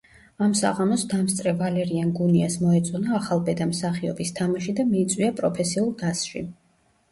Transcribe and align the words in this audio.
ამ 0.43 0.53
საღამოს 0.59 1.03
დამსწრე 1.11 1.53
ვალერიან 1.59 2.13
გუნიას 2.21 2.57
მოეწონა 2.65 3.13
ახალბედა 3.19 3.69
მსახიობის 3.75 4.35
თამაში 4.41 4.77
და 4.83 4.89
მიიწვია 4.91 5.33
პროფესიულ 5.43 5.97
დასში. 6.05 6.47